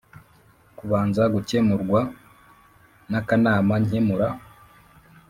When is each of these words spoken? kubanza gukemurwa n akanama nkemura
kubanza 0.77 1.21
gukemurwa 1.33 2.01
n 3.09 3.13
akanama 3.19 3.73
nkemura 3.83 4.27